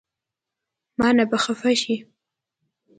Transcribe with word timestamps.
مانه 0.99 1.23
به 1.29 1.37
خفه 1.43 1.71
شې 1.81 1.95